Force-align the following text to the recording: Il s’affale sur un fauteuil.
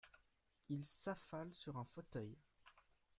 Il 0.69 0.83
s’affale 0.83 1.53
sur 1.53 1.77
un 1.77 1.85
fauteuil. 1.85 2.35